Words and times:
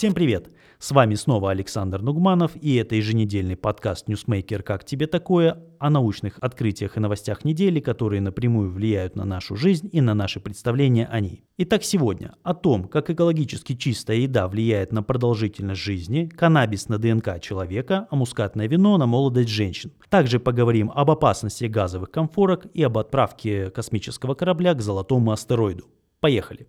Всем 0.00 0.14
привет! 0.14 0.48
С 0.78 0.92
вами 0.92 1.14
снова 1.14 1.50
Александр 1.50 2.00
Нугманов 2.00 2.52
и 2.58 2.76
это 2.76 2.94
еженедельный 2.94 3.54
подкаст 3.54 4.08
«Ньюсмейкер. 4.08 4.62
Как 4.62 4.82
тебе 4.82 5.06
такое?» 5.06 5.62
о 5.78 5.90
научных 5.90 6.38
открытиях 6.40 6.96
и 6.96 7.00
новостях 7.00 7.44
недели, 7.44 7.80
которые 7.80 8.22
напрямую 8.22 8.70
влияют 8.70 9.14
на 9.14 9.26
нашу 9.26 9.56
жизнь 9.56 9.90
и 9.92 10.00
на 10.00 10.14
наши 10.14 10.40
представления 10.40 11.04
о 11.04 11.20
ней. 11.20 11.44
Итак, 11.58 11.84
сегодня 11.84 12.32
о 12.42 12.54
том, 12.54 12.84
как 12.88 13.10
экологически 13.10 13.74
чистая 13.74 14.16
еда 14.16 14.48
влияет 14.48 14.90
на 14.90 15.02
продолжительность 15.02 15.82
жизни, 15.82 16.30
каннабис 16.34 16.88
на 16.88 16.96
ДНК 16.96 17.38
человека, 17.38 18.08
а 18.10 18.16
мускатное 18.16 18.68
вино 18.68 18.96
на 18.96 19.04
молодость 19.04 19.50
женщин. 19.50 19.92
Также 20.08 20.40
поговорим 20.40 20.90
об 20.94 21.10
опасности 21.10 21.66
газовых 21.66 22.10
комфорок 22.10 22.64
и 22.72 22.82
об 22.82 22.96
отправке 22.96 23.68
космического 23.68 24.32
корабля 24.32 24.72
к 24.72 24.80
золотому 24.80 25.30
астероиду. 25.32 25.84
Поехали! 26.20 26.68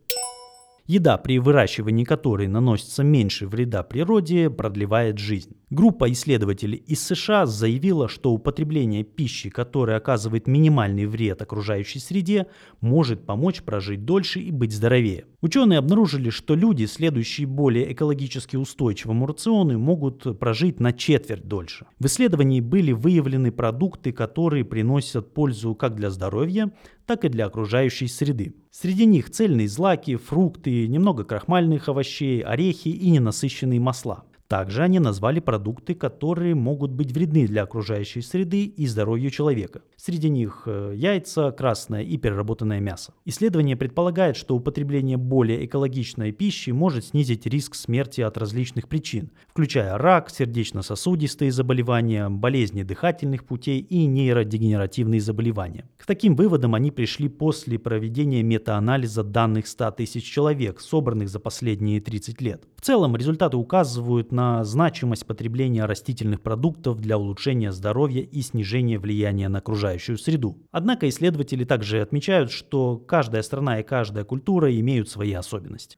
Еда, 0.87 1.17
при 1.17 1.39
выращивании 1.39 2.03
которой 2.03 2.47
наносится 2.47 3.03
меньше 3.03 3.47
вреда 3.47 3.83
природе, 3.83 4.49
продлевает 4.49 5.19
жизнь. 5.19 5.55
Группа 5.69 6.11
исследователей 6.11 6.83
из 6.85 7.01
США 7.01 7.45
заявила, 7.45 8.09
что 8.09 8.33
употребление 8.33 9.05
пищи, 9.05 9.49
которая 9.49 9.97
оказывает 9.97 10.45
минимальный 10.45 11.05
вред 11.05 11.41
окружающей 11.41 11.99
среде, 11.99 12.47
может 12.81 13.25
помочь 13.25 13.61
прожить 13.61 14.03
дольше 14.03 14.41
и 14.41 14.51
быть 14.51 14.73
здоровее. 14.73 15.27
Ученые 15.39 15.79
обнаружили, 15.79 16.29
что 16.29 16.55
люди, 16.55 16.85
следующие 16.85 17.47
более 17.47 17.93
экологически 17.93 18.57
устойчивому 18.57 19.25
рациону, 19.25 19.79
могут 19.79 20.37
прожить 20.39 20.81
на 20.81 20.91
четверть 20.91 21.47
дольше. 21.47 21.85
В 21.99 22.05
исследовании 22.07 22.59
были 22.59 22.91
выявлены 22.91 23.53
продукты, 23.53 24.11
которые 24.11 24.65
приносят 24.65 25.33
пользу 25.33 25.73
как 25.73 25.95
для 25.95 26.09
здоровья, 26.09 26.71
так 27.11 27.25
и 27.25 27.27
для 27.27 27.47
окружающей 27.47 28.07
среды. 28.07 28.53
Среди 28.71 29.05
них 29.05 29.29
цельные 29.29 29.67
злаки, 29.67 30.15
фрукты, 30.15 30.87
немного 30.87 31.25
крахмальных 31.25 31.89
овощей, 31.89 32.39
орехи 32.41 32.87
и 32.87 33.09
ненасыщенные 33.09 33.81
масла. 33.81 34.23
Также 34.51 34.83
они 34.83 34.99
назвали 34.99 35.39
продукты, 35.39 35.95
которые 35.95 36.55
могут 36.55 36.91
быть 36.91 37.13
вредны 37.13 37.47
для 37.47 37.63
окружающей 37.63 38.21
среды 38.21 38.65
и 38.65 38.85
здоровью 38.85 39.29
человека. 39.29 39.81
Среди 39.95 40.27
них 40.27 40.63
э, 40.65 40.91
яйца, 40.93 41.51
красное 41.51 42.01
и 42.03 42.17
переработанное 42.17 42.81
мясо. 42.81 43.13
Исследование 43.23 43.77
предполагает, 43.77 44.35
что 44.35 44.57
употребление 44.57 45.15
более 45.15 45.65
экологичной 45.65 46.33
пищи 46.33 46.71
может 46.71 47.05
снизить 47.05 47.45
риск 47.45 47.75
смерти 47.75 48.19
от 48.19 48.37
различных 48.37 48.89
причин, 48.89 49.31
включая 49.47 49.97
рак, 49.97 50.29
сердечно-сосудистые 50.29 51.53
заболевания, 51.53 52.27
болезни 52.27 52.83
дыхательных 52.83 53.45
путей 53.45 53.79
и 53.79 54.05
нейродегенеративные 54.05 55.21
заболевания. 55.21 55.87
К 55.97 56.05
таким 56.05 56.35
выводам 56.35 56.75
они 56.75 56.91
пришли 56.91 57.29
после 57.29 57.79
проведения 57.79 58.43
метаанализа 58.43 59.23
данных 59.23 59.67
100 59.67 59.91
тысяч 59.91 60.25
человек, 60.25 60.81
собранных 60.81 61.29
за 61.29 61.39
последние 61.39 62.01
30 62.01 62.41
лет. 62.41 62.65
В 62.75 62.81
целом 62.81 63.15
результаты 63.15 63.55
указывают 63.55 64.33
на 64.33 64.40
значимость 64.63 65.25
потребления 65.25 65.85
растительных 65.85 66.41
продуктов 66.41 66.99
для 66.99 67.17
улучшения 67.17 67.71
здоровья 67.71 68.21
и 68.21 68.41
снижения 68.41 68.99
влияния 68.99 69.49
на 69.49 69.59
окружающую 69.59 70.17
среду. 70.17 70.57
Однако 70.71 71.07
исследователи 71.09 71.63
также 71.63 72.01
отмечают, 72.01 72.51
что 72.51 72.97
каждая 72.97 73.41
страна 73.41 73.79
и 73.79 73.83
каждая 73.83 74.23
культура 74.23 74.73
имеют 74.77 75.09
свои 75.09 75.33
особенности. 75.33 75.97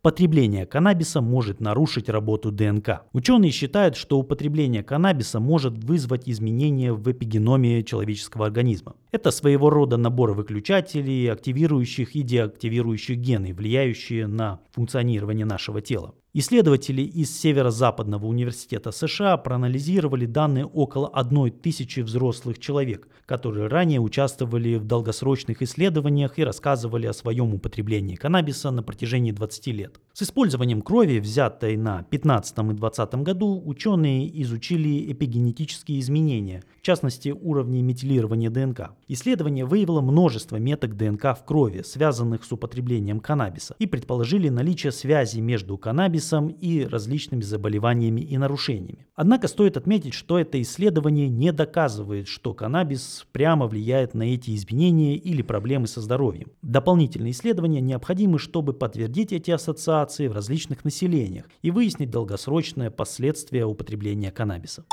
Потребление 0.00 0.64
каннабиса 0.64 1.20
может 1.20 1.60
нарушить 1.60 2.08
работу 2.08 2.52
ДНК. 2.52 3.02
Ученые 3.12 3.50
считают, 3.50 3.96
что 3.96 4.18
употребление 4.18 4.84
каннабиса 4.84 5.40
может 5.40 5.76
вызвать 5.82 6.28
изменения 6.28 6.92
в 6.92 7.10
эпигеноме 7.10 7.82
человеческого 7.82 8.46
организма. 8.46 8.94
Это 9.10 9.32
своего 9.32 9.70
рода 9.70 9.96
набор 9.96 10.34
выключателей, 10.34 11.30
активирующих 11.32 12.14
и 12.14 12.22
деактивирующих 12.22 13.18
гены, 13.18 13.52
влияющие 13.52 14.28
на 14.28 14.60
функционирование 14.70 15.44
нашего 15.44 15.80
тела. 15.80 16.14
Исследователи 16.40 17.02
из 17.02 17.36
Северо-Западного 17.36 18.24
университета 18.26 18.92
США 18.92 19.36
проанализировали 19.38 20.24
данные 20.24 20.66
около 20.66 21.08
одной 21.08 21.50
тысячи 21.50 21.98
взрослых 21.98 22.60
человек, 22.60 23.08
которые 23.26 23.66
ранее 23.66 23.98
участвовали 23.98 24.76
в 24.76 24.84
долгосрочных 24.84 25.62
исследованиях 25.62 26.38
и 26.38 26.44
рассказывали 26.44 27.08
о 27.08 27.12
своем 27.12 27.54
употреблении 27.54 28.14
каннабиса 28.14 28.70
на 28.70 28.84
протяжении 28.84 29.32
20 29.32 29.66
лет. 29.74 30.00
С 30.18 30.22
использованием 30.22 30.82
крови, 30.82 31.20
взятой 31.20 31.76
на 31.76 32.02
15 32.02 32.58
и 32.58 32.72
20 32.72 33.14
году, 33.22 33.62
ученые 33.64 34.42
изучили 34.42 35.12
эпигенетические 35.12 36.00
изменения, 36.00 36.64
в 36.80 36.82
частности 36.82 37.28
уровни 37.28 37.82
метилирования 37.82 38.50
ДНК. 38.50 38.96
Исследование 39.06 39.64
выявило 39.64 40.00
множество 40.00 40.56
меток 40.56 40.96
ДНК 40.96 41.38
в 41.38 41.44
крови, 41.44 41.82
связанных 41.82 42.42
с 42.42 42.50
употреблением 42.50 43.20
каннабиса, 43.20 43.76
и 43.78 43.86
предположили 43.86 44.48
наличие 44.48 44.90
связи 44.90 45.38
между 45.38 45.78
каннабисом 45.78 46.48
и 46.48 46.84
различными 46.84 47.42
заболеваниями 47.42 48.22
и 48.22 48.36
нарушениями. 48.38 49.06
Однако 49.14 49.46
стоит 49.46 49.76
отметить, 49.76 50.14
что 50.14 50.40
это 50.40 50.60
исследование 50.60 51.28
не 51.28 51.52
доказывает, 51.52 52.26
что 52.26 52.54
каннабис 52.54 53.24
прямо 53.30 53.68
влияет 53.68 54.14
на 54.14 54.24
эти 54.24 54.56
изменения 54.56 55.14
или 55.14 55.42
проблемы 55.42 55.86
со 55.86 56.00
здоровьем. 56.00 56.50
Дополнительные 56.62 57.30
исследования 57.30 57.80
необходимы, 57.80 58.40
чтобы 58.40 58.72
подтвердить 58.72 59.32
эти 59.32 59.52
ассоциации 59.52 60.07
популяции 60.08 60.28
в 60.28 60.32
различных 60.32 60.84
населениях 60.84 61.46
и 61.62 61.70
выяснить 61.70 62.10
долгосрочные 62.10 62.90
последствия 62.90 63.64
употребления 63.64 64.30
каннабиса. 64.30 64.84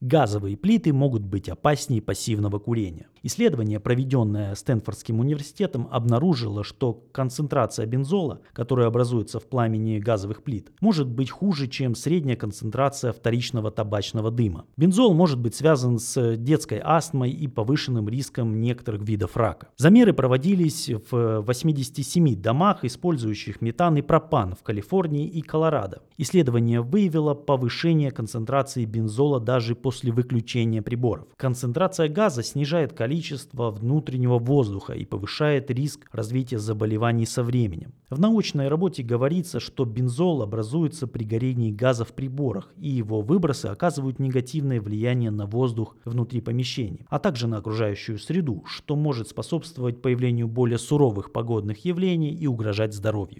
Газовые 0.00 0.56
плиты 0.56 0.92
могут 0.92 1.22
быть 1.22 1.48
опаснее 1.48 2.02
пассивного 2.02 2.58
курения. 2.58 3.08
Исследование, 3.22 3.80
проведенное 3.80 4.54
Стэнфордским 4.54 5.20
университетом, 5.20 5.88
обнаружило, 5.90 6.64
что 6.64 6.92
концентрация 7.12 7.86
бензола, 7.86 8.40
которая 8.52 8.86
образуется 8.86 9.40
в 9.40 9.46
пламени 9.46 9.98
газовых 9.98 10.42
плит, 10.42 10.70
может 10.80 11.08
быть 11.08 11.30
хуже, 11.30 11.66
чем 11.68 11.94
средняя 11.94 12.36
концентрация 12.36 13.12
вторичного 13.12 13.70
табачного 13.70 14.30
дыма. 14.30 14.64
Бензол 14.76 15.14
может 15.14 15.38
быть 15.38 15.54
связан 15.54 15.98
с 15.98 16.36
детской 16.36 16.80
астмой 16.82 17.30
и 17.30 17.48
повышенным 17.48 18.08
риском 18.08 18.60
некоторых 18.60 19.02
видов 19.02 19.36
рака. 19.36 19.68
Замеры 19.76 20.12
проводились 20.12 20.90
в 21.10 21.40
87 21.40 22.34
домах, 22.40 22.84
использующих 22.84 23.60
метан 23.60 23.96
и 23.96 24.02
пропан 24.02 24.54
в 24.54 24.62
Калифорнии 24.62 25.26
и 25.26 25.40
Колорадо. 25.40 26.02
Исследование 26.16 26.80
выявило 26.80 27.34
повышение 27.34 28.10
концентрации 28.10 28.84
бензола 28.84 29.40
даже 29.40 29.74
после 29.74 30.12
выключения 30.12 30.82
приборов. 30.82 31.26
Концентрация 31.36 32.08
газа 32.08 32.42
снижает 32.42 32.92
количество 32.92 33.07
количество 33.08 33.70
внутреннего 33.70 34.38
воздуха 34.38 34.92
и 34.92 35.06
повышает 35.06 35.70
риск 35.70 36.10
развития 36.12 36.58
заболеваний 36.58 37.24
со 37.24 37.42
временем. 37.42 37.94
В 38.10 38.20
научной 38.20 38.68
работе 38.68 39.02
говорится, 39.02 39.60
что 39.60 39.86
бензол 39.86 40.42
образуется 40.42 41.06
при 41.06 41.24
горении 41.24 41.72
газа 41.72 42.04
в 42.04 42.12
приборах, 42.12 42.70
и 42.76 42.90
его 42.90 43.22
выбросы 43.22 43.64
оказывают 43.64 44.18
негативное 44.18 44.78
влияние 44.78 45.30
на 45.30 45.46
воздух 45.46 45.96
внутри 46.04 46.42
помещений, 46.42 47.06
а 47.08 47.18
также 47.18 47.46
на 47.46 47.56
окружающую 47.56 48.18
среду, 48.18 48.62
что 48.66 48.94
может 48.94 49.28
способствовать 49.28 50.02
появлению 50.02 50.46
более 50.46 50.78
суровых 50.78 51.32
погодных 51.32 51.86
явлений 51.86 52.34
и 52.34 52.46
угрожать 52.46 52.92
здоровью. 52.92 53.38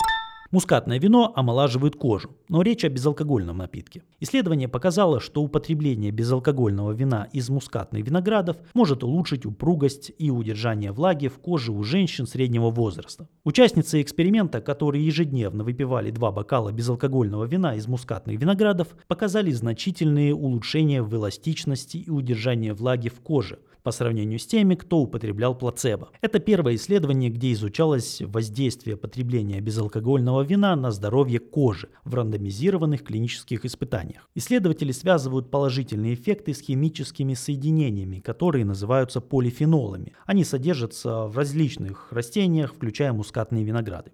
Мускатное 0.51 0.99
вино 0.99 1.31
омолаживает 1.37 1.97
кожу, 1.97 2.31
но 2.49 2.63
речь 2.63 2.83
о 2.83 2.89
безалкогольном 2.89 3.59
напитке. 3.59 4.03
Исследование 4.19 4.67
показало, 4.67 5.21
что 5.21 5.43
употребление 5.43 6.11
безалкогольного 6.11 6.93
вина 6.93 7.29
из 7.35 7.51
мускатных 7.51 8.07
виноградов 8.07 8.57
может 8.73 9.05
улучшить 9.05 9.45
упругость 9.45 10.11
и 10.17 10.31
удержание 10.31 10.91
влаги 10.91 11.29
в 11.29 11.39
коже 11.39 11.71
у 11.71 11.83
женщин 11.83 12.27
среднего 12.27 12.71
возраста. 12.71 13.29
Участницы 13.45 14.01
эксперимента, 14.01 14.63
которые 14.63 15.05
ежедневно 15.05 15.65
выпивали 15.65 16.11
два 16.11 16.33
бокала 16.33 16.73
безалкогольного 16.73 17.45
вина 17.45 17.75
из 17.75 17.87
мускатных 17.87 18.41
виноградов, 18.41 18.89
показали 19.07 19.51
значительные 19.51 20.35
улучшения 20.35 21.03
в 21.03 21.15
эластичности 21.15 21.99
и 21.99 22.09
удержании 22.09 22.71
влаги 22.71 23.11
в 23.11 23.21
коже, 23.21 23.59
по 23.89 23.93
сравнению 23.93 24.39
с 24.39 24.47
теми, 24.47 24.75
кто 24.75 24.99
употреблял 24.99 25.55
плацебо. 25.55 26.11
Это 26.21 26.41
первое 26.41 26.75
исследование, 26.75 27.31
где 27.31 27.53
изучалось 27.53 28.21
воздействие 28.21 28.99
потребления 28.99 29.61
безалкогольного 29.61 30.38
вина 30.43 30.77
на 30.77 30.91
здоровье 30.91 31.39
кожи 31.39 31.89
в 32.05 32.15
рандомизированных 32.15 33.05
клинических 33.05 33.65
испытаниях. 33.65 34.29
Исследователи 34.35 34.93
связывают 34.93 35.51
положительные 35.51 36.15
эффекты 36.15 36.55
с 36.55 36.61
химическими 36.61 37.35
соединениями, 37.35 38.21
которые 38.21 38.65
называются 38.65 39.21
полифенолами. 39.21 40.15
Они 40.27 40.45
содержатся 40.45 41.27
в 41.27 41.37
различных 41.37 42.13
растениях, 42.13 42.75
включая 42.75 43.13
мускатные 43.13 43.65
винограды. 43.65 44.13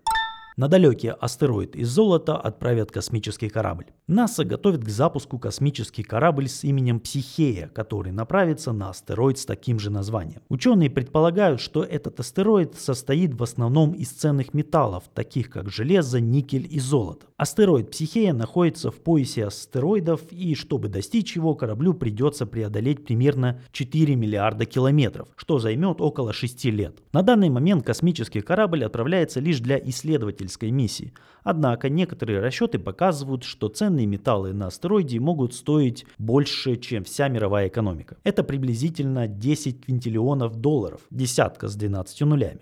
На 0.57 0.69
далекий 0.69 1.09
астероид 1.09 1.75
из 1.75 1.89
золота 1.89 2.37
отправят 2.37 2.93
космический 2.93 3.49
корабль. 3.49 3.87
НАСА 4.07 4.45
готовит 4.45 4.85
к 4.85 4.89
запуску 4.89 5.37
космический 5.37 6.05
корабль 6.05 6.49
с 6.49 6.63
именем 6.63 7.01
Психея, 7.01 7.67
который 7.75 8.13
направится 8.13 8.71
на 8.71 8.91
астероид 8.91 9.39
с 9.39 9.47
таким 9.47 9.81
же 9.81 9.91
названием. 9.91 10.43
Ученые 10.49 10.91
предполагают, 10.91 11.61
что 11.61 11.83
этот 11.83 12.21
астероид 12.21 12.77
состоит 12.77 13.35
в 13.35 13.43
основном 13.43 13.95
из 13.95 14.11
ценных 14.11 14.55
металлов, 14.55 15.03
таких 15.13 15.51
как 15.51 15.71
железо, 15.71 16.21
никель 16.21 16.69
и 16.71 16.79
золото. 16.79 17.27
Астероид 17.37 17.91
Психея 17.91 18.33
находится 18.33 18.93
в 18.93 19.01
поясе 19.01 19.47
астероидов, 19.47 20.21
и 20.31 20.55
чтобы 20.55 20.87
достичь 20.87 21.35
его, 21.35 21.57
кораблю 21.57 21.95
придется 21.95 22.47
преодолеть 22.47 23.05
примерно 23.05 23.61
4 23.73 24.15
миллиарда 24.15 24.67
километров, 24.67 25.31
что 25.35 25.59
займет 25.59 26.01
около 26.01 26.33
6 26.33 26.65
лет. 26.67 27.03
На 27.13 27.23
данный 27.23 27.49
момент 27.49 27.85
космический 27.85 28.41
корабль 28.41 28.85
отправляется 28.85 29.41
лишь 29.41 29.59
для 29.59 29.79
исследователей 29.79 30.44
исследовательской 30.45 30.71
миссии. 30.71 31.13
Однако 31.43 31.89
некоторые 31.89 32.41
расчеты 32.41 32.79
показывают, 32.79 33.45
что 33.45 33.69
ценные 33.69 34.07
металлы 34.07 34.53
на 34.53 34.69
астероиде 34.69 35.21
могут 35.21 35.55
стоить 35.55 36.07
больше, 36.19 36.77
чем 36.77 37.05
вся 37.05 37.29
мировая 37.29 37.69
экономика. 37.69 38.17
Это 38.25 38.45
приблизительно 38.45 39.27
10 39.27 39.85
квинтиллионов 39.85 40.57
долларов, 40.57 41.01
десятка 41.11 41.69
с 41.69 41.75
12 41.77 42.21
нулями. 42.23 42.61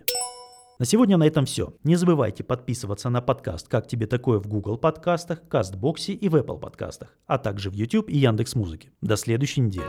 На 0.79 0.87
сегодня 0.87 1.17
на 1.17 1.27
этом 1.27 1.45
все. 1.45 1.75
Не 1.85 1.95
забывайте 1.95 2.43
подписываться 2.43 3.09
на 3.09 3.21
подкаст 3.21 3.69
«Как 3.69 3.87
тебе 3.87 4.07
такое» 4.07 4.41
в 4.41 4.49
Google 4.49 4.79
подкастах, 4.79 5.47
Кастбоксе 5.49 6.13
и 6.13 6.29
в 6.29 6.35
Apple 6.35 6.59
подкастах, 6.59 7.17
а 7.27 7.39
также 7.39 7.71
в 7.71 7.75
YouTube 7.75 8.09
и 8.09 8.19
Яндекс 8.19 8.57
Музыке. 8.57 8.91
До 9.01 9.17
следующей 9.17 9.61
недели. 9.61 9.87